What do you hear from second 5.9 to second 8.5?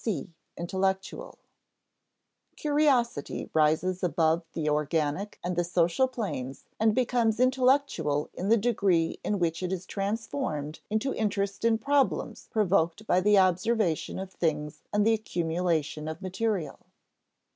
planes and becomes intellectual in